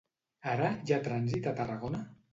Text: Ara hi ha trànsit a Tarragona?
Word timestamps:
Ara 0.53 0.71
hi 0.87 0.95
ha 0.95 0.99
trànsit 1.09 1.53
a 1.53 1.57
Tarragona? 1.61 2.05